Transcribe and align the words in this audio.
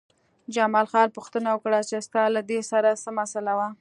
جمال 0.55 0.87
خان 0.91 1.07
پوښتنه 1.17 1.49
وکړه 1.51 1.79
چې 1.89 1.95
ستا 2.07 2.23
له 2.35 2.41
دې 2.49 2.59
سره 2.71 2.89
څه 3.03 3.09
مسئله 3.19 3.53
وه 3.57 3.67